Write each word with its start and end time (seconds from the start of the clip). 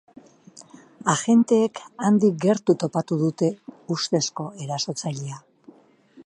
Agenteek 1.11 1.81
handik 2.07 2.39
gertu 2.45 2.75
topatu 2.85 3.19
dute 3.25 3.51
ustezko 3.97 4.49
erasotzailea. 4.67 5.39